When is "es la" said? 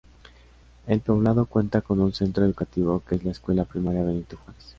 3.17-3.29